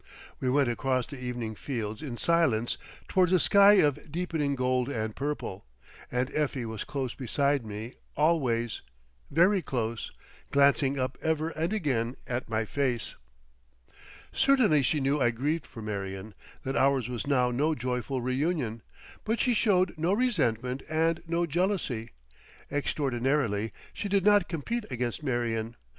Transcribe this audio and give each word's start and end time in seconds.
We 0.39 0.49
went 0.49 0.67
across 0.67 1.05
the 1.05 1.21
evening 1.23 1.53
fields 1.53 2.01
in 2.01 2.17
silence, 2.17 2.75
towards 3.07 3.31
a 3.33 3.37
sky 3.39 3.73
of 3.73 4.11
deepening 4.11 4.55
gold 4.55 4.89
and 4.89 5.15
purple, 5.15 5.63
and 6.11 6.31
Effie 6.33 6.65
was 6.65 6.83
close 6.83 7.13
beside 7.13 7.63
me 7.63 7.93
always, 8.17 8.81
very 9.29 9.61
close, 9.61 10.11
glancing 10.49 10.97
up 10.97 11.19
ever 11.21 11.49
and 11.49 11.71
again 11.71 12.17
at 12.25 12.49
my 12.49 12.65
face. 12.65 13.15
Certainly 14.31 14.81
she 14.81 14.99
knew 14.99 15.21
I 15.21 15.29
grieved 15.29 15.67
for 15.67 15.83
Marion, 15.83 16.33
that 16.63 16.75
ours 16.75 17.07
was 17.07 17.27
now 17.27 17.51
no 17.51 17.75
joyful 17.75 18.21
reunion. 18.21 18.81
But 19.23 19.39
she 19.39 19.53
showed 19.53 19.95
no 19.99 20.13
resentment 20.13 20.81
and 20.89 21.21
no 21.27 21.45
jealousy. 21.45 22.09
Extraordinarily, 22.71 23.71
she 23.93 24.09
did 24.09 24.25
not 24.25 24.49
compete 24.49 24.85
against 24.89 25.21
Marion. 25.21 25.75